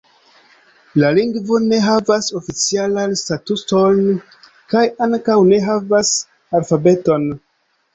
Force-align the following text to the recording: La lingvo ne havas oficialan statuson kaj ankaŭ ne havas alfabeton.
La 1.03 1.11
lingvo 1.17 1.59
ne 1.65 1.81
havas 1.89 2.31
oficialan 2.41 3.15
statuson 3.23 4.03
kaj 4.75 4.87
ankaŭ 5.09 5.41
ne 5.55 5.65
havas 5.71 6.15
alfabeton. 6.59 7.35